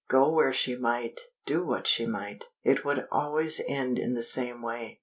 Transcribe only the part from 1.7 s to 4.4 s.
she might, it would always end in the